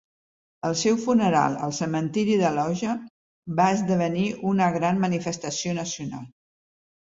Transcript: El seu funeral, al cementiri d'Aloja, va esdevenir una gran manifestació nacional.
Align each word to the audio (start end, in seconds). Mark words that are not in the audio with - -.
El 0.69 0.77
seu 0.83 0.95
funeral, 1.01 1.57
al 1.67 1.75
cementiri 1.79 2.39
d'Aloja, 2.39 2.97
va 3.61 3.69
esdevenir 3.75 4.27
una 4.55 4.73
gran 4.81 5.01
manifestació 5.07 5.79
nacional. 5.85 6.29